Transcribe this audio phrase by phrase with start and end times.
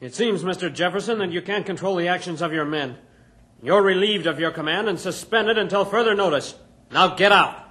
[0.00, 0.72] It seems, Mr.
[0.72, 2.96] Jefferson, that you can't control the actions of your men.
[3.62, 6.54] You're relieved of your command and suspended until further notice.
[6.90, 7.66] Now get out.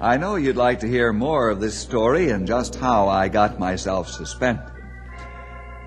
[0.00, 3.58] I know you'd like to hear more of this story and just how I got
[3.58, 4.66] myself suspended.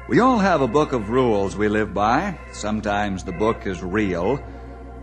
[0.10, 2.40] We all have a book of rules we live by.
[2.52, 4.44] Sometimes the book is real,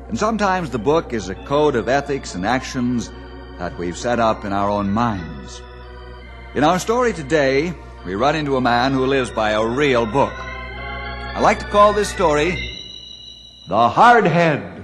[0.09, 3.13] and sometimes the book is a code of ethics and actions
[3.59, 5.63] that we've set up in our own minds.
[6.55, 7.75] In our story today,
[8.07, 10.33] we run into a man who lives by a real book.
[10.35, 12.57] I like to call this story
[13.69, 14.78] The Hard Head.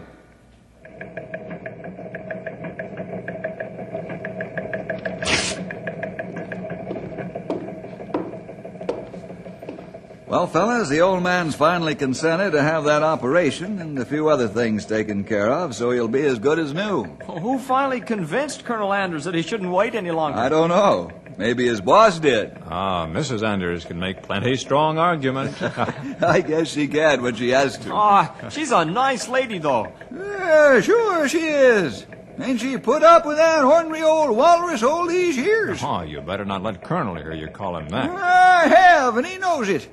[10.34, 14.48] Well, fellas, the old man's finally consented to have that operation and a few other
[14.48, 17.04] things taken care of, so he'll be as good as new.
[17.04, 20.36] Who finally convinced Colonel Anders that he shouldn't wait any longer?
[20.36, 21.12] I don't know.
[21.38, 22.58] Maybe his boss did.
[22.68, 23.46] Ah, Mrs.
[23.46, 25.62] Anders can make plenty strong arguments.
[25.62, 27.94] I guess she can when she has to.
[27.94, 29.92] Ah, she's a nice lady, though.
[30.12, 32.06] Yeah, sure she is.
[32.40, 35.78] Ain't she put up with that ornery old walrus all these years?
[35.80, 38.10] oh, you better not let Colonel hear you call him that.
[38.10, 39.88] I have, and he knows it.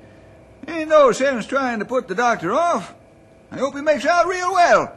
[0.68, 2.94] Ain't no sense trying to put the doctor off.
[3.52, 4.96] I hope he makes out real well.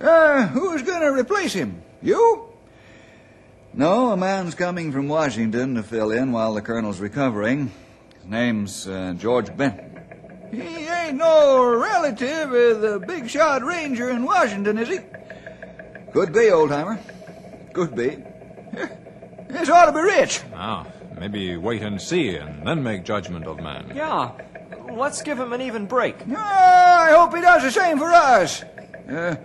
[0.00, 1.82] Uh, who's going to replace him?
[2.02, 2.44] You?
[3.74, 7.70] No, a man's coming from Washington to fill in while the colonel's recovering.
[8.14, 10.00] His name's uh, George Benton.
[10.50, 14.98] He ain't no relative of the big shot ranger in Washington, is he?
[16.12, 16.98] Could be, old timer.
[17.72, 18.18] Could be.
[19.48, 20.42] This ought to be rich.
[20.54, 20.86] Ah,
[21.18, 23.90] maybe wait and see and then make judgment of man.
[23.94, 24.32] Yeah.
[24.90, 26.16] Let's give him an even break.
[26.28, 28.62] Oh, I hope he does the same for us.
[28.62, 29.36] Uh,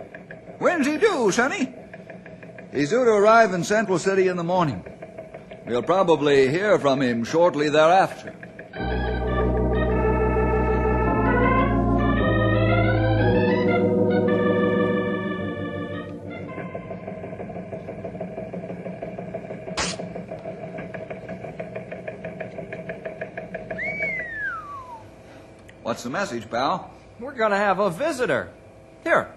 [0.58, 1.72] when's he due, Sonny?
[2.72, 4.84] He's due to arrive in Central City in the morning.
[5.66, 8.43] We'll probably hear from him shortly thereafter.
[26.04, 26.90] The message, pal?
[27.18, 28.50] We're going to have a visitor.
[29.02, 29.32] Here,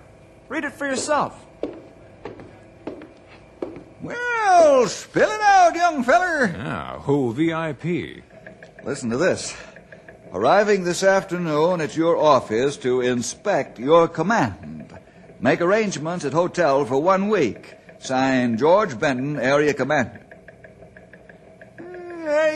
[0.50, 1.46] read it for yourself.
[4.02, 6.48] Well, spill it out, young feller.
[6.48, 8.24] Yeah, who VIP?
[8.84, 9.56] Listen to this.
[10.34, 14.98] Arriving this afternoon at your office to inspect your command.
[15.40, 17.76] Make arrangements at hotel for one week.
[18.00, 20.27] Signed George Benton, Area Commander.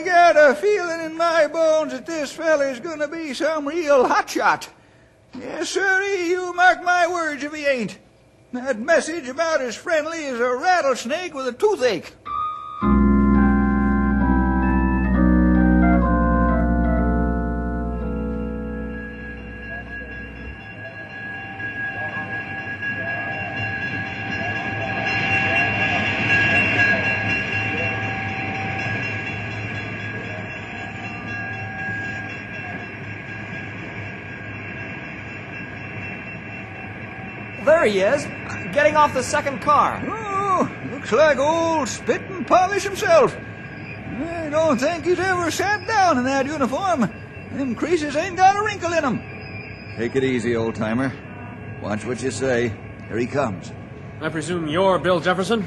[0.02, 4.68] I got a feeling in my bones that this feller's gonna be some real hotshot.
[5.38, 8.00] Yes, sirree, you mark my words if he ain't.
[8.52, 12.16] That message about as friendly as a rattlesnake with a toothache.
[37.82, 38.26] There he is,
[38.76, 40.00] getting off the second car.
[40.08, 43.36] Oh, looks like old spit and polish himself.
[43.36, 47.10] I don't think he's ever sat down in that uniform.
[47.54, 49.96] Them creases ain't got a wrinkle in 'em.
[49.98, 51.12] Take it easy, old timer.
[51.82, 52.72] Watch what you say.
[53.08, 53.72] Here he comes.
[54.22, 55.66] I presume you're Bill Jefferson?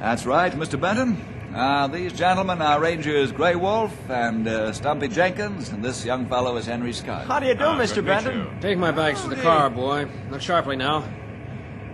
[0.00, 0.80] That's right, Mr.
[0.80, 1.16] Benton.
[1.54, 6.56] Uh, these gentlemen are Rangers Grey Wolf and uh, Stumpy Jenkins, and this young fellow
[6.56, 7.26] is Henry Scott.
[7.28, 7.78] How do you do, Ah, Mr.
[7.78, 8.38] good to meet Benton?
[8.40, 8.50] you.
[8.60, 10.08] Take my bags to the car, boy.
[10.28, 11.04] Look sharply now.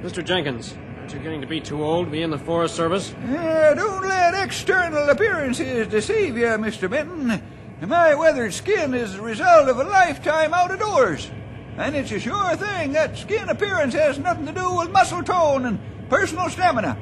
[0.02, 0.24] Mr.
[0.24, 3.14] Jenkins, aren't you getting to be too old to be in the Forest Service?
[3.28, 6.88] Yeah, don't let external appearances deceive you, Mr.
[6.88, 7.42] Benton.
[7.80, 11.30] My weathered skin is the result of a lifetime out of doors.
[11.76, 15.66] And it's a sure thing that skin appearance has nothing to do with muscle tone
[15.66, 15.78] and
[16.08, 16.96] personal stamina.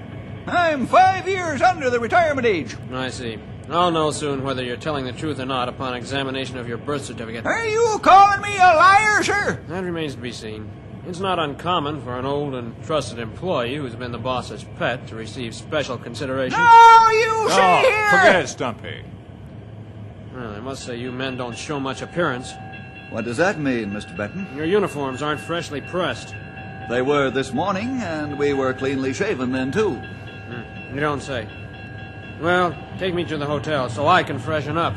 [0.46, 2.76] I'm five years under the retirement age.
[2.92, 3.38] I see.
[3.68, 7.04] I'll know soon whether you're telling the truth or not upon examination of your birth
[7.04, 7.44] certificate.
[7.44, 9.60] Are you calling me a liar, sir?
[9.68, 10.70] That remains to be seen.
[11.06, 15.14] It's not uncommon for an old and trusted employee who's been the boss's pet to
[15.14, 16.58] receive special consideration.
[16.58, 18.10] No, you see Oh, here!
[18.10, 19.04] forget it, Stumpy.
[20.34, 22.52] Well, I must say you men don't show much appearance.
[23.10, 24.16] What does that mean, Mr.
[24.16, 24.48] Benton?
[24.56, 26.34] Your uniforms aren't freshly pressed.
[26.90, 29.94] They were this morning, and we were cleanly shaven then, too.
[29.94, 31.48] Hmm, you don't say.
[32.40, 34.94] Well, take me to the hotel so I can freshen up.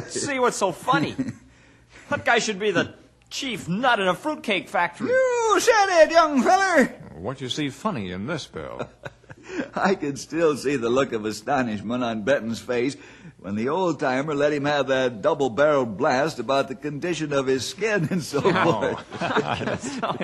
[0.00, 1.14] Don't see what's so funny.
[2.08, 2.94] That guy should be the
[3.30, 5.08] chief nut in a fruitcake factory.
[5.08, 6.84] You said it, young feller.
[7.16, 8.88] What you see funny in this, Bill?
[9.84, 12.96] I could still see the look of astonishment on Benton's face
[13.38, 17.46] when the old timer let him have that double barreled blast about the condition of
[17.46, 19.04] his skin and so forth.
[19.20, 20.16] Oh,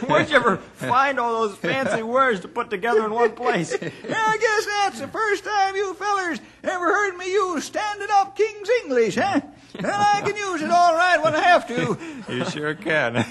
[0.06, 3.72] Where'd you ever find all those fancy words to put together in one place?
[3.72, 8.36] Yeah, I guess that's the first time you fellers ever heard me use standing up
[8.36, 9.40] King's English, huh?
[9.80, 11.98] Well, I can use it all right when I have to.
[12.32, 13.24] you sure can.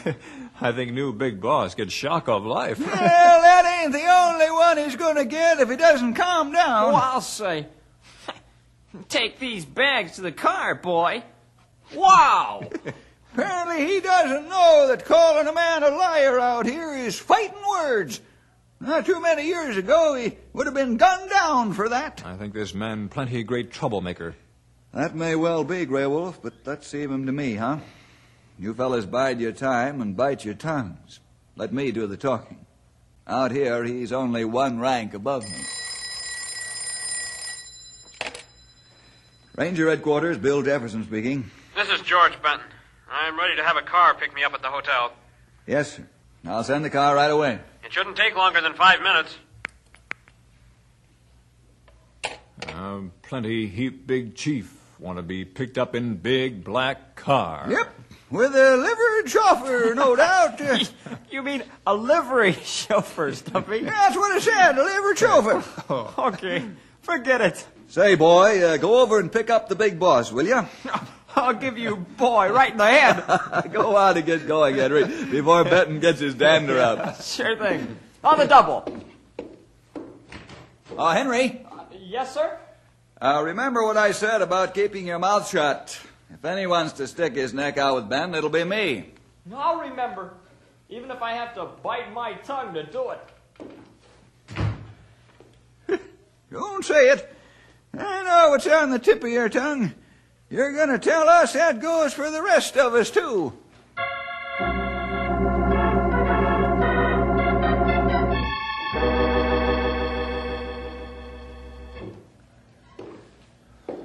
[0.63, 2.80] I think new big boss gets shock of life.
[2.94, 6.94] Well, that ain't the only one he's gonna get if he doesn't calm down.
[6.94, 7.68] Oh, I'll say.
[9.10, 11.24] Take these bags to the car, boy.
[11.94, 12.69] Wow!
[13.33, 18.21] Apparently he doesn't know that calling a man a liar out here is fighting words.
[18.80, 22.21] Not too many years ago, he would have been gunned down for that.
[22.25, 24.36] I think this man plenty great troublemaker.
[24.94, 27.80] That may well be, Grey Wolf, but let's leave him to me, huh?
[28.58, 31.20] You fellas bide your time and bite your tongues.
[31.56, 32.66] Let me do the talking.
[33.28, 35.64] Out here, he's only one rank above me.
[39.56, 41.50] Ranger headquarters, Bill Jefferson speaking.
[41.76, 42.68] This is George Benton.
[43.12, 45.14] I'm ready to have a car pick me up at the hotel.
[45.68, 46.08] Yes, sir.
[46.46, 47.60] I'll send the car right away.
[47.84, 49.38] It shouldn't take longer than five minutes.
[52.68, 57.68] Uh, plenty heap big chief want to be picked up in big black car.
[57.70, 58.03] Yep,
[58.34, 60.60] with a livery chauffeur, no doubt.
[60.60, 60.80] Uh,
[61.30, 63.82] You mean a livery chauffeur, Stumpy?
[63.82, 65.64] that's what I said, a livery chauffeur.
[66.30, 66.66] Okay,
[67.02, 67.66] forget it.
[67.88, 70.66] Say, boy, uh, go over and pick up the big boss, will you?
[71.36, 73.72] I'll give you boy right in the head.
[73.74, 77.22] go on and get going, Henry, before Benton gets his dander up.
[77.22, 77.98] Sure thing.
[78.24, 78.86] On the double.
[80.98, 81.66] Oh, Henry,
[82.00, 82.58] Yes, sir?
[83.20, 86.00] uh, remember what I said about keeping your mouth shut.
[86.34, 89.12] If anyone's to stick his neck out with Ben, it'll be me.
[89.54, 90.34] I'll remember.
[90.90, 93.13] Even if I have to bite my tongue to do
[95.88, 96.02] it.
[96.52, 97.36] Don't say it.
[97.98, 99.94] I know what's on the tip of your tongue.
[100.50, 103.54] You're going to tell us that goes for the rest of us, too.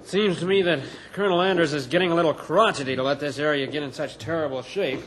[0.08, 0.80] Seems to me that
[1.12, 4.62] Colonel Anders is getting a little crotchety to let this area get in such terrible
[4.62, 5.02] shape.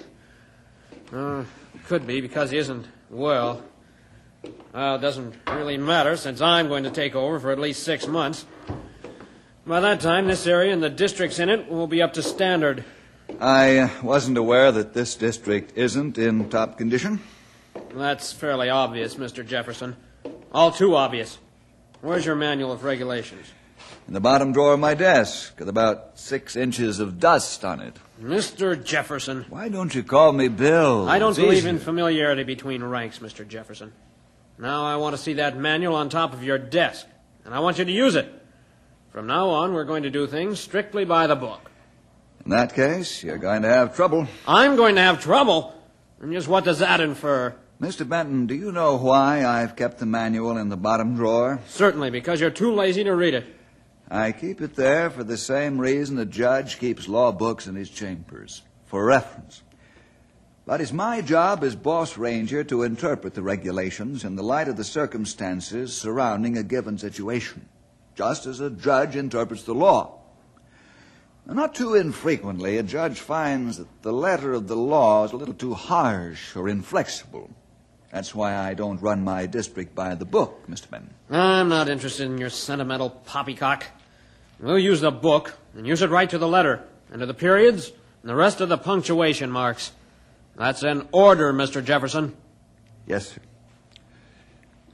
[1.12, 1.44] Uh,
[1.88, 3.64] could be because he isn't well.
[4.72, 8.06] Well, it doesn't really matter since I'm going to take over for at least six
[8.06, 8.46] months.
[9.66, 12.86] By that time, this area and the districts in it will be up to standard.
[13.40, 17.22] I uh, wasn't aware that this district isn't in top condition.
[17.96, 19.44] That's fairly obvious, Mr.
[19.44, 19.96] Jefferson.
[20.52, 21.40] All too obvious.
[22.02, 23.48] Where's your manual of regulations?
[24.12, 27.96] In the bottom drawer of my desk, with about six inches of dust on it.
[28.22, 28.76] Mr.
[28.84, 29.46] Jefferson.
[29.48, 31.08] Why don't you call me Bill?
[31.08, 33.48] I don't It's believe in familiarity between ranks, Mr.
[33.48, 33.94] Jefferson.
[34.58, 37.08] Now I want to see that manual on top of your desk,
[37.46, 38.28] and I want you to use it.
[39.14, 41.72] From now on, we're going to do things strictly by the book.
[42.44, 44.28] In that case, you're going to have trouble.
[44.46, 45.74] I'm going to have trouble.
[46.20, 47.56] And just what does that infer?
[47.80, 48.06] Mr.
[48.06, 51.62] Benton, do you know why I've kept the manual in the bottom drawer?
[51.70, 53.60] Certainly, because you're too lazy to read it.
[54.14, 57.90] I keep it there for the same reason a judge keeps law books in his
[57.90, 59.64] chambers for reference.
[60.66, 64.76] But it's my job as boss ranger to interpret the regulations in the light of
[64.76, 67.70] the circumstances surrounding a given situation,
[68.14, 70.20] just as a judge interprets the law.
[71.46, 75.54] Not too infrequently, a judge finds that the letter of the law is a little
[75.54, 77.50] too harsh or inflexible.
[78.12, 80.90] That's why I don't run my district by the book, Mr.
[80.90, 81.14] Benton.
[81.30, 83.86] I'm not interested in your sentimental poppycock.
[84.62, 87.92] We'll use the book and use it right to the letter, and to the periods,
[88.22, 89.92] and the rest of the punctuation marks.
[90.56, 91.84] That's an order, Mr.
[91.84, 92.36] Jefferson.
[93.08, 93.42] Yes, sir.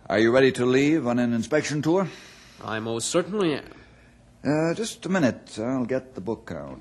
[0.09, 2.07] Are you ready to leave on an inspection tour?
[2.63, 3.65] I most certainly am.
[4.41, 5.59] Uh, just a minute.
[5.59, 6.79] I'll get the book out.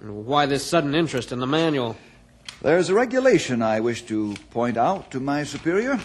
[0.00, 1.96] Why this sudden interest in the manual?
[2.62, 5.98] There's a regulation I wish to point out to my superior.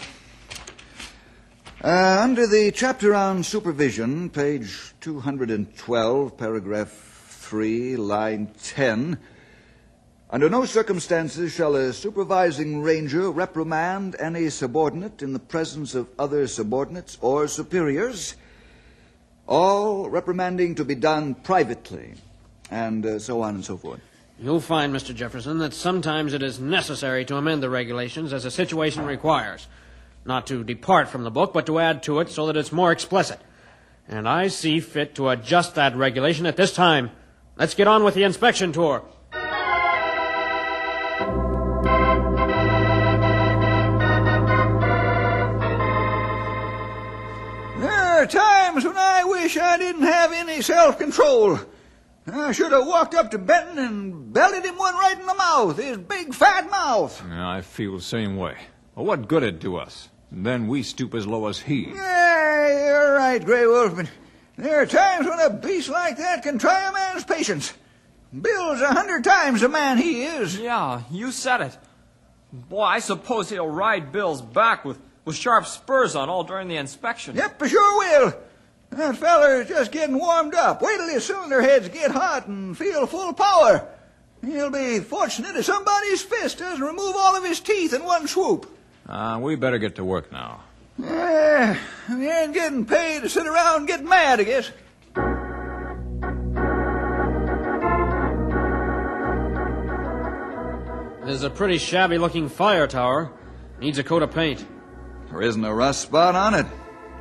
[1.83, 6.89] Uh, under the chapter on supervision, page 212, paragraph
[7.41, 9.17] 3, line 10,
[10.29, 16.47] under no circumstances shall a supervising ranger reprimand any subordinate in the presence of other
[16.47, 18.35] subordinates or superiors,
[19.45, 22.13] all reprimanding to be done privately,
[22.71, 23.99] and uh, so on and so forth.
[24.37, 25.15] You'll find, Mr.
[25.15, 29.67] Jefferson, that sometimes it is necessary to amend the regulations as a situation requires.
[30.25, 32.91] Not to depart from the book, but to add to it so that it's more
[32.91, 33.39] explicit.
[34.09, 37.11] And I see fit to adjust that regulation at this time.
[37.57, 39.05] Let's get on with the inspection tour.
[47.79, 51.59] There are times when I wish I didn't have any self control.
[52.27, 55.77] I should have walked up to Benton and belted him one right in the mouth,
[55.77, 57.23] his big fat mouth.
[57.27, 58.57] Yeah, I feel the same way.
[58.95, 60.09] Well, what good it do us?
[60.31, 61.91] And then we stoop as low as he.
[61.93, 64.09] Yeah, you're right, Grey Wolf, but
[64.57, 67.73] there are times when a beast like that can try a man's patience.
[68.41, 70.57] Bill's a hundred times the man he is.
[70.57, 71.77] Yeah, you said it.
[72.51, 76.77] Boy, I suppose he'll ride Bill's back with, with sharp spurs on all during the
[76.77, 77.35] inspection.
[77.35, 78.33] Yep, I sure will.
[78.95, 80.81] That feller's just getting warmed up.
[80.81, 83.85] Wait till his cylinder heads get hot and feel full power.
[84.41, 88.71] He'll be fortunate if somebody's fist doesn't remove all of his teeth in one swoop.
[89.07, 90.63] Uh, we better get to work now.
[90.97, 91.77] Yeah,
[92.09, 94.71] we ain't getting paid to sit around and get mad, I guess.
[101.25, 103.33] This is a pretty shabby looking fire tower.
[103.81, 104.65] Needs a coat of paint.
[105.29, 106.65] There isn't a rust spot on it.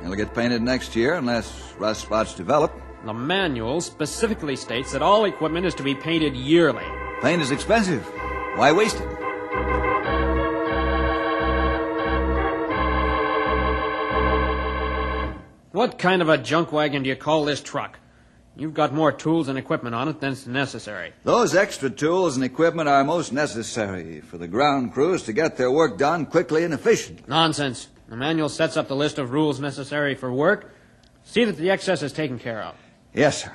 [0.05, 2.71] It'll get painted next year unless rust spots develop.
[3.05, 6.85] The manual specifically states that all equipment is to be painted yearly.
[7.21, 8.05] Paint is expensive.
[8.53, 9.07] Why waste it?
[15.71, 17.97] What kind of a junk wagon do you call this truck?
[18.55, 21.13] You've got more tools and equipment on it than's necessary.
[21.23, 25.71] Those extra tools and equipment are most necessary for the ground crews to get their
[25.71, 27.25] work done quickly and efficiently.
[27.27, 27.87] Nonsense.
[28.07, 30.71] The manual sets up the list of rules necessary for work.
[31.23, 32.75] See that the excess is taken care of.
[33.13, 33.51] Yes, sir.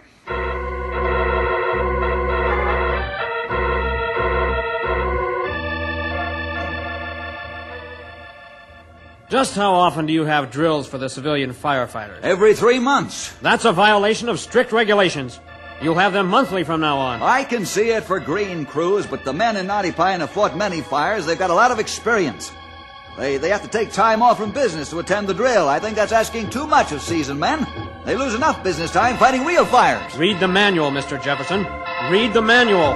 [9.30, 12.20] Just how often do you have drills for the civilian firefighters?
[12.22, 13.32] Every three months.
[13.40, 15.38] That's a violation of strict regulations.
[15.80, 17.22] You'll have them monthly from now on.
[17.22, 20.56] I can see it for green crews, but the men in Knotty Pine have fought
[20.56, 21.26] many fires.
[21.26, 22.50] They've got a lot of experience.
[23.20, 25.68] They, they have to take time off from business to attend the drill.
[25.68, 27.66] I think that's asking too much of seasoned men.
[28.06, 30.16] They lose enough business time fighting real fires.
[30.16, 31.22] Read the manual, Mr.
[31.22, 31.66] Jefferson.
[32.10, 32.94] Read the manual.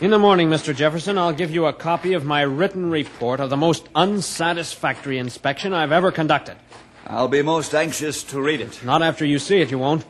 [0.00, 0.74] In the morning, Mr.
[0.74, 5.72] Jefferson, I'll give you a copy of my written report of the most unsatisfactory inspection
[5.72, 6.56] I've ever conducted.
[7.06, 8.84] I'll be most anxious to read it.
[8.84, 10.04] Not after you see it, you won't.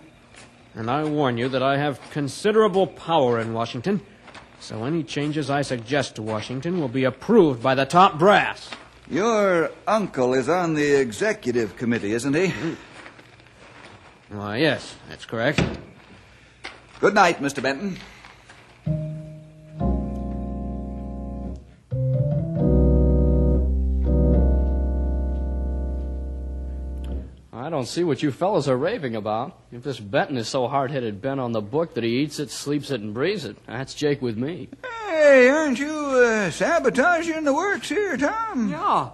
[0.74, 4.00] And I warn you that I have considerable power in Washington,
[4.62, 8.70] so any changes I suggest to Washington will be approved by the top brass.
[9.10, 12.48] Your uncle is on the executive committee, isn't he?
[12.48, 12.74] Hmm.
[14.30, 15.60] Why, yes, that's correct.
[17.00, 17.60] Good night, Mr.
[17.60, 17.98] Benton.
[27.62, 29.56] I don't see what you fellows are raving about.
[29.70, 32.90] If this Benton is so hard-headed bent on the book that he eats it, sleeps
[32.90, 34.68] it, and breathes it, that's Jake with me.
[35.06, 38.68] Hey, aren't you uh, sabotaging the works here, Tom?
[38.68, 39.10] Yeah.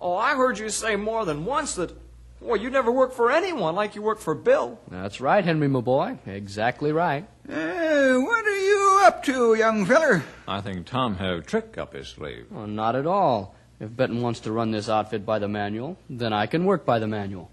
[0.00, 1.92] Oh, I heard you say more than once that,
[2.40, 4.78] well, you never work for anyone like you work for Bill.
[4.86, 6.18] That's right, Henry, my boy.
[6.24, 7.26] Exactly right.
[7.48, 10.22] Uh, what are you up to, young feller?
[10.46, 12.46] I think Tom have trick up his sleeve.
[12.48, 13.56] Well, not at all.
[13.80, 17.00] If Benton wants to run this outfit by the manual, then I can work by
[17.00, 17.50] the manual.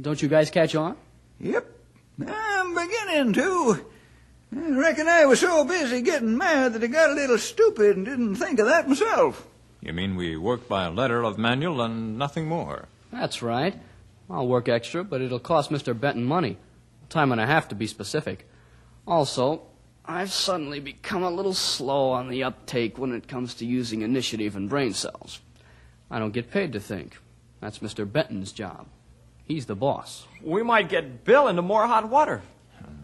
[0.00, 0.96] Don't you guys catch on?
[1.40, 1.66] Yep,
[2.26, 3.86] I'm beginning to.
[4.54, 8.04] I reckon I was so busy getting mad that I got a little stupid and
[8.04, 9.46] didn't think of that myself.
[9.80, 12.88] You mean we work by a letter of manual and nothing more?
[13.12, 13.78] That's right.
[14.28, 15.98] I'll work extra, but it'll cost Mr.
[15.98, 16.58] Benton money.
[17.08, 18.48] Time and a half to be specific.
[19.06, 19.62] Also,
[20.04, 24.56] I've suddenly become a little slow on the uptake when it comes to using initiative
[24.56, 25.40] and brain cells.
[26.10, 27.18] I don't get paid to think.
[27.60, 28.10] That's Mr.
[28.10, 28.86] Benton's job.
[29.46, 30.26] He's the boss.
[30.42, 32.42] We might get Bill into more hot water.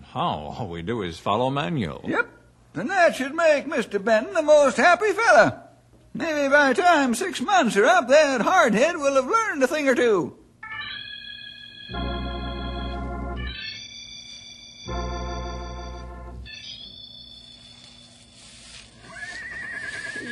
[0.07, 0.55] How?
[0.59, 2.05] All we do is follow manual.
[2.07, 2.29] Yep.
[2.75, 4.03] And that should make Mr.
[4.03, 5.69] Benton the most happy fella.
[6.15, 9.89] Maybe by the time six months are up, that hardhead will have learned a thing
[9.89, 10.37] or two.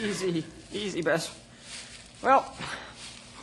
[0.02, 1.34] Easy, easy, Bess.
[2.22, 2.52] Well,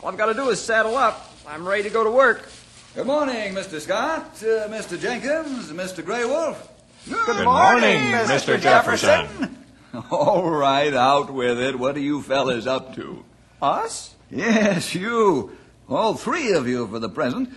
[0.02, 1.32] all I've got to do is saddle up.
[1.46, 2.48] I'm ready to go to work.
[2.94, 3.80] Good morning, Mr.
[3.80, 4.98] Scott, uh, Mr.
[5.00, 6.04] Jenkins, Mr.
[6.04, 6.68] Grey Wolf.
[7.08, 8.60] Good morning, Mr.
[8.60, 9.56] Jefferson.
[10.10, 11.78] All right, out with it.
[11.78, 13.24] What are you fellas up to?
[13.62, 14.14] Us?
[14.30, 15.56] Yes, you.
[15.88, 17.50] All three of you for the present.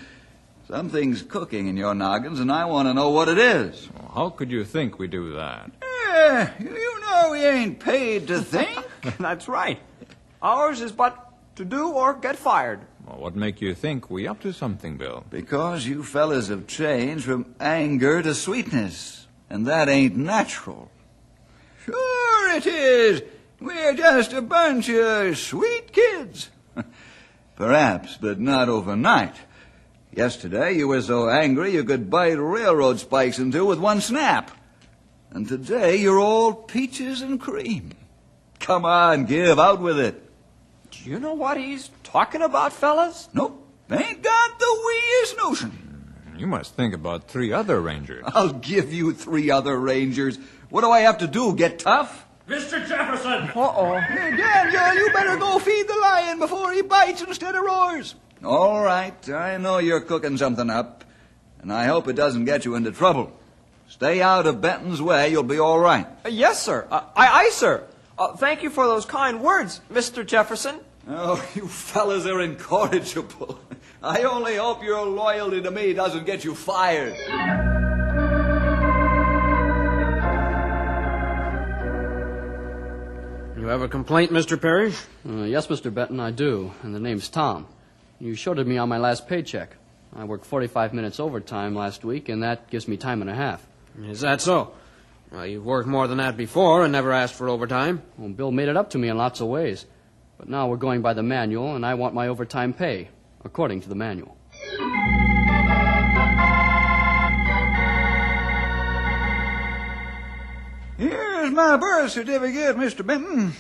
[0.68, 3.90] Something's cooking in your noggins, and I want to know what it is.
[4.14, 5.72] How could you think we do that?
[5.82, 8.78] Yeah, you know we ain't paid to think.
[9.18, 9.80] That's right.
[10.42, 12.82] Ours is but to do or get fired.
[13.06, 15.26] Well, what make you think we up to something, Bill?
[15.30, 20.92] because you fellas have changed from anger to sweetness, and that ain't natural.
[21.86, 23.24] Sure it is.
[23.60, 26.50] We're just a bunch of sweet kids.
[27.56, 29.36] Perhaps, but not overnight.
[30.14, 34.52] Yesterday you were so angry you could bite railroad spikes in two with one snap.
[35.30, 37.92] And today you're all peaches and cream.
[38.60, 40.22] Come on, give out with it.
[40.92, 43.30] Do you know what he's talking about, fellas?
[43.34, 45.78] Nope, ain't got the weest notion.
[46.38, 48.24] You must think about three other rangers.
[48.28, 50.38] I'll give you three other rangers.
[50.70, 52.26] What do I have to do, get tough?
[52.48, 52.86] Mr.
[52.86, 53.50] Jefferson!
[53.56, 53.98] Uh-oh.
[54.00, 58.16] Hey, Daniel, you better go feed the lion before he bites instead of roars.
[58.44, 61.06] All right, I know you're cooking something up,
[61.62, 63.32] and I hope it doesn't get you into trouble.
[63.88, 66.08] Stay out of Benton's way, you'll be all right.
[66.26, 66.88] Uh, yes, sir.
[66.90, 67.86] Uh, aye, aye, sir.
[68.18, 70.26] Uh, thank you for those kind words, Mr.
[70.26, 70.80] Jefferson.
[71.08, 73.60] Oh, you fellas are incorrigible.
[74.04, 77.16] I only hope your loyalty to me doesn't get you fired.
[83.58, 84.60] You have a complaint, Mr.
[84.60, 85.00] Parrish?
[85.28, 85.94] Uh, yes, Mr.
[85.94, 87.68] Benton, I do, and the name's Tom.
[88.20, 89.76] You showed it me on my last paycheck.
[90.16, 93.66] I worked 45 minutes overtime last week, and that gives me time and a half.
[94.04, 94.74] Is that so?
[95.32, 98.02] Well, you've worked more than that before and never asked for overtime.
[98.18, 99.86] Well, Bill made it up to me in lots of ways.
[100.42, 103.10] But now we're going by the manual, and I want my overtime pay,
[103.46, 104.36] according to the manual.
[110.98, 113.06] Here's my birth certificate, Mr.
[113.06, 113.54] Benton.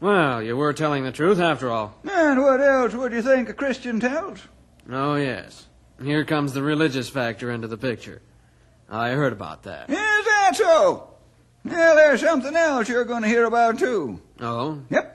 [0.00, 1.94] Well, you were telling the truth after all.
[2.12, 4.40] And what else would you think a Christian tells?
[4.90, 5.66] Oh, yes.
[6.02, 8.20] Here comes the religious factor into the picture.
[8.90, 9.88] I heard about that.
[9.88, 11.14] Is that so?
[11.64, 14.20] Well, there's something else you're going to hear about, too.
[14.42, 14.82] Oh?
[14.90, 15.13] Yep.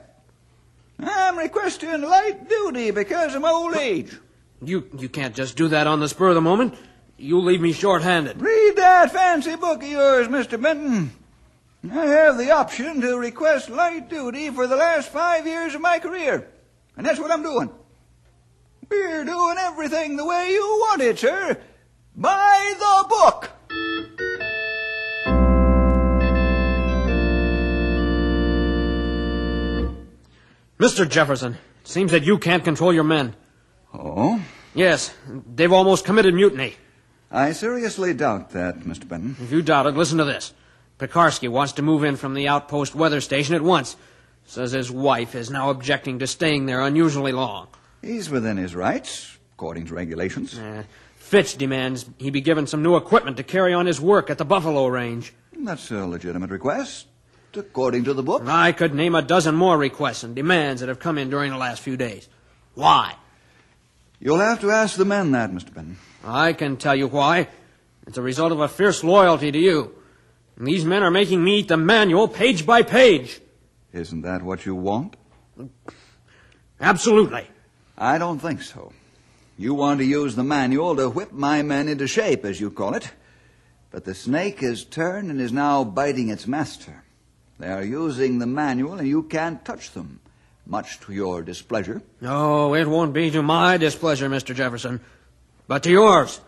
[1.02, 4.18] I'm requesting light duty because of my old age.
[4.62, 6.74] You, you can't just do that on the spur of the moment.
[7.16, 8.40] You'll leave me short-handed.
[8.40, 10.60] Read that fancy book of yours, Mr.
[10.60, 11.12] Benton.
[11.90, 15.98] I have the option to request light duty for the last five years of my
[15.98, 16.48] career.
[16.96, 17.70] And that's what I'm doing.
[18.90, 21.58] We're doing everything the way you want it, sir.
[22.16, 23.50] By the book.
[30.80, 31.06] Mr.
[31.06, 33.36] Jefferson, it seems that you can't control your men.
[33.92, 34.42] Oh?
[34.74, 35.14] Yes,
[35.54, 36.74] they've almost committed mutiny.
[37.30, 39.06] I seriously doubt that, Mr.
[39.06, 39.36] Benton.
[39.42, 40.54] If you doubt it, listen to this.
[40.98, 43.94] Pekarsky wants to move in from the outpost weather station at once.
[44.46, 47.68] Says his wife is now objecting to staying there unusually long.
[48.00, 50.58] He's within his rights, according to regulations.
[50.58, 50.84] Uh,
[51.16, 54.46] Fitch demands he be given some new equipment to carry on his work at the
[54.46, 55.30] Buffalo Range.
[55.58, 57.06] That's a legitimate request,
[57.56, 58.42] according to the book.
[58.46, 61.56] I could name a dozen more requests and demands that have come in during the
[61.56, 62.28] last few days.
[62.74, 63.14] Why?
[64.20, 65.72] You'll have to ask the men that, Mr.
[65.72, 65.98] Benton.
[66.24, 67.48] I can tell you why.
[68.06, 69.94] It's a result of a fierce loyalty to you.
[70.56, 73.40] And these men are making me eat the manual page by page.
[73.92, 75.16] Isn't that what you want?
[76.80, 77.46] Absolutely.
[77.96, 78.92] I don't think so.
[79.56, 82.94] You want to use the manual to whip my men into shape, as you call
[82.94, 83.10] it.
[83.90, 87.04] But the snake has turned and is now biting its master.
[87.60, 90.20] They are using the manual, and you can't touch them,
[90.64, 92.00] much to your displeasure.
[92.22, 94.54] No, it won't be to my displeasure, Mr.
[94.54, 95.00] Jefferson,
[95.68, 96.40] but to yours.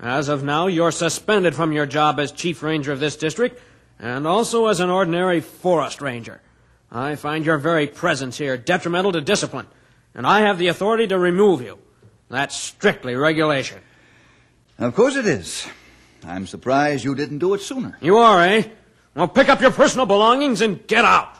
[0.00, 3.62] As of now, you're suspended from your job as chief ranger of this district
[4.00, 6.40] and also as an ordinary forest ranger.
[6.90, 9.68] I find your very presence here detrimental to discipline,
[10.16, 11.78] and I have the authority to remove you.
[12.28, 13.78] That's strictly regulation.
[14.80, 15.64] Of course it is.
[16.24, 17.96] I'm surprised you didn't do it sooner.
[18.00, 18.64] You are, eh?
[19.16, 21.38] Well, pick up your personal belongings and get out.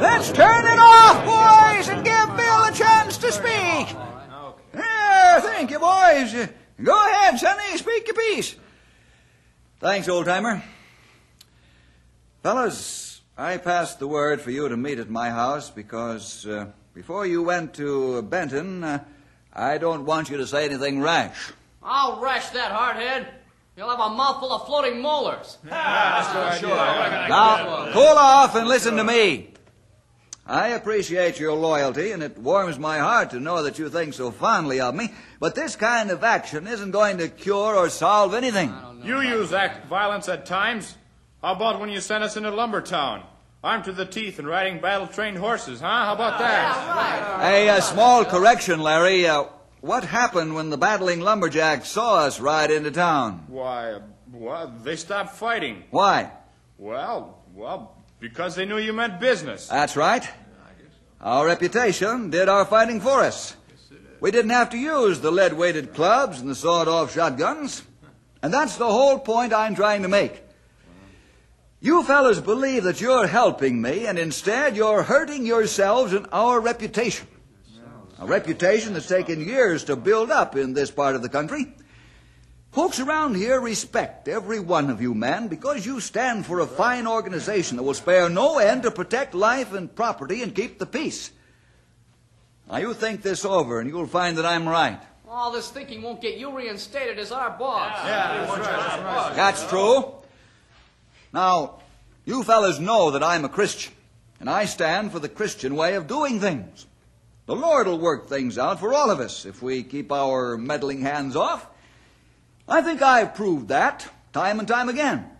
[0.00, 3.96] Let's turn it off, boys, and give Bill a chance to speak.
[4.72, 6.48] Yeah, thank you, boys.
[6.80, 8.54] Go ahead, Sonny, speak your piece.
[9.80, 10.62] Thanks, old timer.
[12.44, 17.26] Fellas, I passed the word for you to meet at my house because uh, before
[17.26, 19.04] you went to Benton, uh,
[19.56, 21.50] I don't want you to say anything rash.
[21.82, 23.26] I'll rash that hardhead.
[23.74, 25.56] You'll have a mouthful of floating molars.
[25.70, 29.54] Ah, now, cool off and listen to me.
[30.46, 34.30] I appreciate your loyalty, and it warms my heart to know that you think so
[34.30, 35.12] fondly of me.
[35.40, 38.72] But this kind of action isn't going to cure or solve anything.
[39.02, 40.96] You use act violence at times.
[41.42, 43.24] How about when you sent us into Lumbertown?
[43.64, 46.04] Armed to the teeth and riding battle trained horses, huh?
[46.04, 47.40] How about that?
[47.42, 49.26] A, uh small correction, Larry.
[49.26, 49.44] Uh,
[49.80, 53.44] what happened when the battling lumberjacks saw us ride into town?
[53.48, 54.00] Why, uh,
[54.32, 55.84] well, they stopped fighting.
[55.90, 56.30] Why?
[56.78, 59.68] Well, well, because they knew you meant business.
[59.68, 60.28] That's right.
[61.20, 63.56] Our reputation did our fighting for us.
[64.20, 67.82] We didn't have to use the lead weighted clubs and the sawed off shotguns.
[68.42, 70.42] And that's the whole point I'm trying to make.
[71.80, 77.28] You fellas believe that you're helping me, and instead you're hurting yourselves and our reputation.
[78.18, 81.74] A reputation that's taken years to build up in this part of the country.
[82.72, 87.06] Folks around here respect every one of you men because you stand for a fine
[87.06, 91.30] organization that will spare no end to protect life and property and keep the peace.
[92.70, 95.00] Now you think this over and you'll find that I'm right.
[95.28, 97.92] All this thinking won't get you reinstated as our boss.
[98.04, 99.32] Yeah, that's right.
[99.36, 100.14] That's true.
[101.32, 101.80] Now,
[102.24, 103.92] you fellas know that I'm a Christian,
[104.40, 106.86] and I stand for the Christian way of doing things.
[107.46, 111.02] The Lord will work things out for all of us if we keep our meddling
[111.02, 111.66] hands off.
[112.68, 115.30] I think I've proved that time and time again.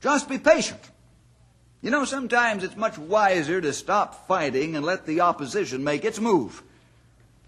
[0.00, 0.80] Just be patient.
[1.80, 6.20] You know, sometimes it's much wiser to stop fighting and let the opposition make its
[6.20, 6.62] move.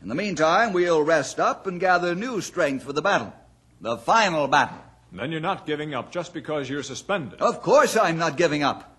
[0.02, 3.32] In the meantime, we'll rest up and gather new strength for the battle.
[3.80, 4.83] The final battle.
[5.14, 7.40] Then you're not giving up just because you're suspended.
[7.40, 8.98] Of course I'm not giving up.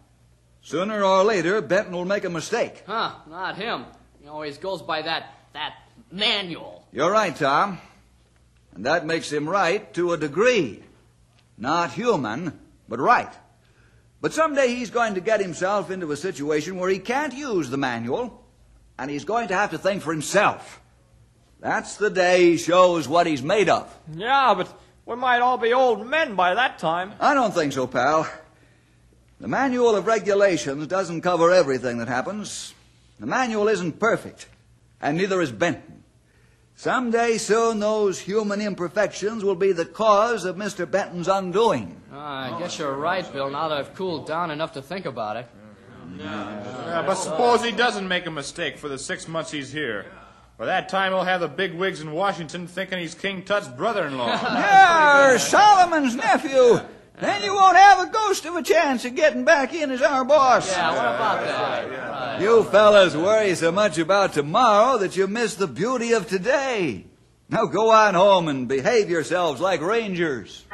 [0.61, 2.83] Sooner or later, Benton will make a mistake.
[2.87, 3.85] Huh, not him.
[4.21, 5.75] He always goes by that, that
[6.11, 6.87] manual.
[6.91, 7.79] You're right, Tom.
[8.73, 10.81] And that makes him right to a degree.
[11.57, 13.31] Not human, but right.
[14.21, 17.77] But someday he's going to get himself into a situation where he can't use the
[17.77, 18.43] manual,
[18.97, 20.81] and he's going to have to think for himself.
[21.59, 23.93] That's the day he shows what he's made of.
[24.15, 24.67] Yeah, but
[25.05, 27.13] we might all be old men by that time.
[27.19, 28.27] I don't think so, pal.
[29.39, 32.73] The Manual of Regulations doesn't cover everything that happens.
[33.19, 34.47] The manual isn't perfect,
[35.01, 36.03] and neither is Benton.
[36.75, 40.89] Someday soon, those human imperfections will be the cause of Mr.
[40.89, 42.01] Benton's undoing.
[42.11, 45.37] Ah, I guess you're right, Bill, now that I've cooled down enough to think about
[45.37, 45.47] it.
[46.17, 50.05] Yeah, but suppose he doesn't make a mistake for the six months he's here.
[50.57, 54.27] By that time, he'll have the big wigs in Washington thinking he's King Tut's brother-in-law.
[54.41, 56.79] Yeah, Solomon's nephew.
[57.19, 60.23] Then you won't have a ghost of a chance of getting back in as our
[60.23, 60.69] boss.
[60.71, 62.41] Yeah, what about that?
[62.41, 67.05] You fellas worry so much about tomorrow that you miss the beauty of today.
[67.49, 70.65] Now go on home and behave yourselves like rangers.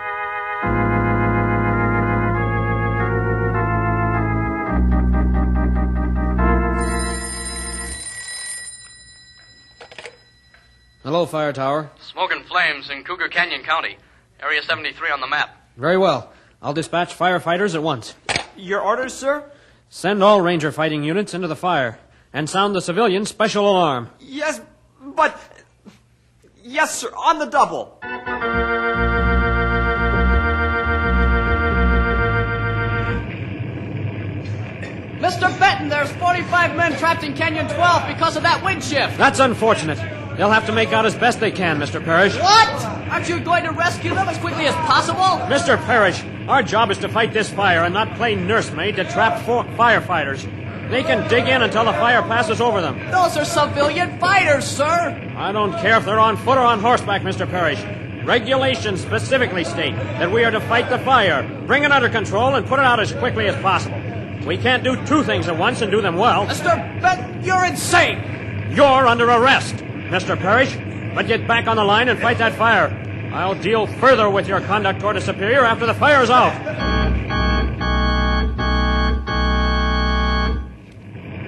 [11.12, 11.92] Hello, Fire Tower.
[12.00, 13.98] Smoke and flames in Cougar Canyon County.
[14.42, 15.54] Area 73 on the map.
[15.76, 16.32] Very well.
[16.62, 18.16] I'll dispatch firefighters at once.
[18.56, 19.44] Your orders, sir?
[19.90, 22.00] Send all ranger fighting units into the fire
[22.32, 24.10] and sound the civilian special alarm.
[24.22, 24.62] Yes,
[25.02, 25.38] but.
[26.64, 27.98] Yes, sir, on the double.
[35.20, 35.60] Mr.
[35.60, 39.18] Benton, there's 45 men trapped in Canyon 12 because of that wind shift.
[39.18, 40.21] That's unfortunate.
[40.38, 42.04] They'll have to make out as best they can, Mr.
[42.04, 42.36] Parrish.
[42.36, 42.86] What?
[43.12, 45.22] Aren't you going to rescue them as quickly as possible?
[45.54, 45.78] Mr.
[45.86, 49.64] Parrish, our job is to fight this fire and not play nursemaid to trap fo-
[49.76, 50.48] firefighters.
[50.90, 52.98] They can dig in until the fire passes over them.
[53.12, 55.32] Those are civilian fighters, sir.
[55.38, 57.50] I don't care if they're on foot or on horseback, Mr.
[57.50, 57.82] Parrish.
[58.26, 62.66] Regulations specifically state that we are to fight the fire, bring it under control, and
[62.68, 64.00] put it out as quickly as possible.
[64.46, 66.46] We can't do two things at once and do them well.
[66.46, 67.02] Mr.
[67.02, 68.72] Benton, you're insane!
[68.72, 69.76] You're under arrest,
[70.12, 70.38] Mr.
[70.38, 70.76] Parrish.
[71.16, 72.90] But get back on the line and fight that fire.
[73.34, 76.54] I'll deal further with your conduct toward a superior after the fire's out.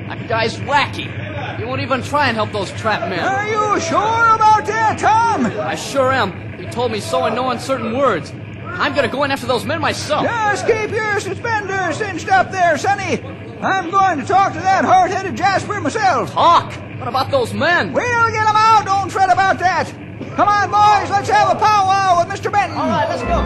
[0.08, 1.58] That guy's wacky.
[1.58, 3.20] He won't even try and help those trapped men.
[3.20, 3.98] Are you sure
[4.36, 5.46] about that, Tom?
[5.46, 6.58] I sure am.
[6.58, 8.32] He told me so in no uncertain words.
[8.66, 10.24] I'm gonna go in after those men myself.
[10.24, 13.22] Just keep your suspenders cinched up there, Sonny.
[13.62, 16.32] I'm going to talk to that hard-headed Jasper myself.
[16.32, 16.74] Talk!
[17.04, 17.92] What about those men?
[17.92, 18.86] We'll get 'em out.
[18.86, 19.92] Don't fret about that.
[20.38, 21.10] Come on, boys.
[21.10, 22.50] Let's have a powwow with Mr.
[22.50, 22.78] Benton.
[22.78, 23.44] All right, let's go.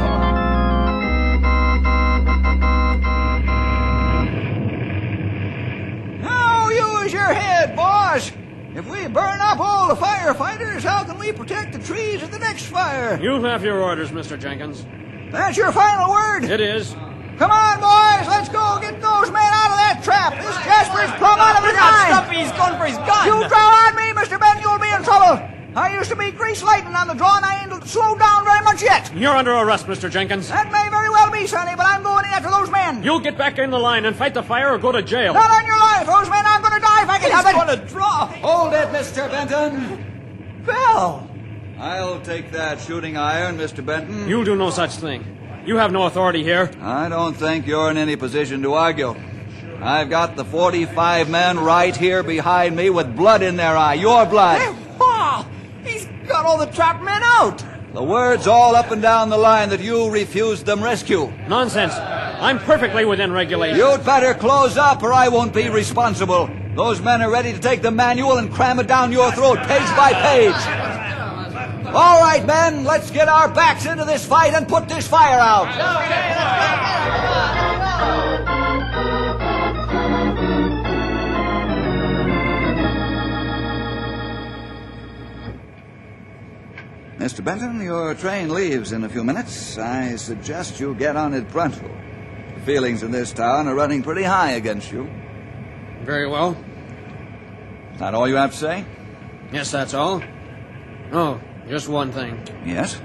[6.21, 8.31] Now use your head, boss.
[8.75, 12.37] If we burn up all the firefighters, how can we protect the trees at the
[12.37, 13.19] next fire?
[13.19, 14.37] You have your orders, Mr.
[14.39, 14.85] Jenkins.
[15.31, 16.43] That's your final word.
[16.43, 16.95] It is.
[17.39, 18.27] Come on, boys.
[18.27, 20.33] Let's go get those men out of that trap.
[20.37, 22.13] This Jasper's plumb out of his mind.
[22.13, 23.25] Stumpy, he's going for his gun!
[23.27, 24.39] You draw on me, Mr.
[24.39, 25.41] Benton, you'll be in trouble.
[25.75, 28.63] I used to be grease lightning on the draw, and I ain't slowed down very
[28.63, 29.13] much yet.
[29.13, 30.09] You're under arrest, Mr.
[30.09, 30.49] Jenkins.
[30.49, 33.03] That may very well be, Sonny, but I'm going in after those men.
[33.03, 35.33] You'll get back in the line and fight the fire or go to jail.
[35.33, 36.07] Not on your life.
[36.07, 37.67] Those men aren't going to die if I can He's help it.
[37.67, 38.25] going to draw!
[38.41, 39.29] Hold it, Mr.
[39.29, 40.63] Benton.
[40.65, 41.29] Bell.
[41.79, 43.85] I'll take that shooting iron, Mr.
[43.85, 44.27] Benton.
[44.27, 45.23] You'll do no such thing.
[45.67, 46.71] You have no authority here.
[46.81, 49.15] I don't think you're in any position to argue.
[49.81, 53.93] I've got the 45 men right here behind me with blood in their eye.
[53.93, 54.75] Your blood.
[54.99, 55.45] Wow!
[55.83, 57.63] He's got all the trapped men out!
[57.93, 61.31] The words all up and down the line that you refused them rescue.
[61.47, 61.93] Nonsense.
[61.93, 63.79] I'm perfectly within regulations.
[63.79, 66.49] You'd better close up or I won't be responsible.
[66.75, 69.95] Those men are ready to take the manual and cram it down your throat page
[69.95, 70.87] by page.
[71.87, 76.86] All right, men, let's get our backs into this fight and put this fire out.
[87.19, 87.43] Mr.
[87.43, 89.77] Benton, your train leaves in a few minutes.
[89.79, 91.89] I suggest you get on it pronto.
[92.53, 95.09] The feelings in this town are running pretty high against you.
[96.03, 96.55] Very well.
[97.93, 98.85] Is that all you have to say?
[99.51, 100.21] Yes, that's all.
[101.11, 102.39] Oh, just one thing.
[102.63, 103.01] Yes.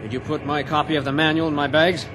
[0.00, 2.06] Did you put my copy of the manual in my bags?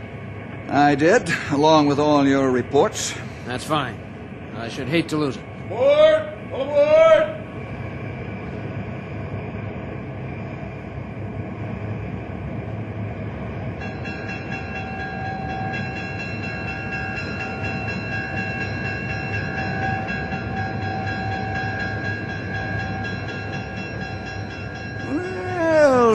[0.69, 3.13] I did, along with all your reports.
[3.45, 3.95] That's fine.
[4.55, 5.43] I should hate to lose it.
[5.65, 6.51] Aboard!
[6.51, 7.46] All aboard!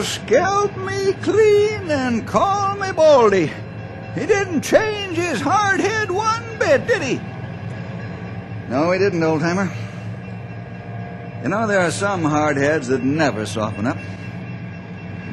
[0.03, 3.51] Scalp me clean and call me Baldy.
[4.15, 7.19] He didn't change his hard head one bit, did he?
[8.69, 9.71] No, he didn't, old timer.
[11.43, 13.97] You know, there are some hard heads that never soften up.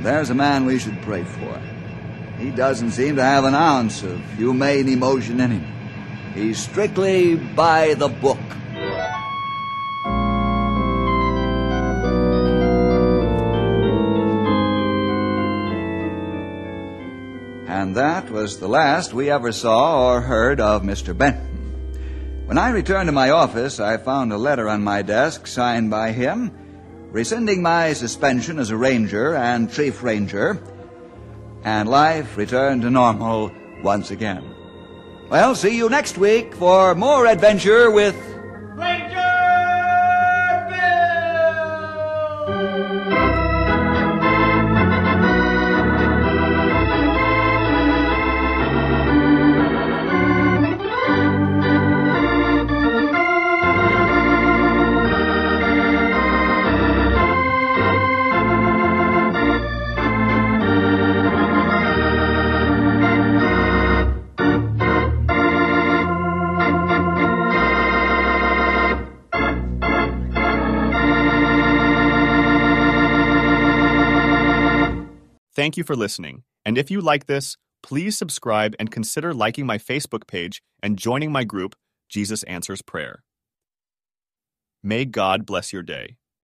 [0.01, 1.61] There's a man we should pray for.
[2.39, 6.33] He doesn't seem to have an ounce of humane emotion in him.
[6.35, 8.39] He's strictly by the book.
[18.31, 21.17] Was the last we ever saw or heard of Mr.
[21.17, 22.45] Benton.
[22.47, 26.13] When I returned to my office, I found a letter on my desk signed by
[26.13, 26.53] him,
[27.11, 30.63] rescinding my suspension as a ranger and chief ranger,
[31.65, 34.55] and life returned to normal once again.
[35.29, 38.17] Well, see you next week for more adventure with
[75.81, 76.45] you for listening.
[76.65, 81.33] And if you like this, please subscribe and consider liking my Facebook page and joining
[81.33, 81.75] my group,
[82.09, 83.25] Jesus Answers Prayer.
[84.83, 86.20] May God bless your day.